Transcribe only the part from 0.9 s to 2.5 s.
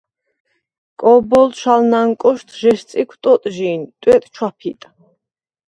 კო̄ბჷლდშვ ალ ნანკოშდ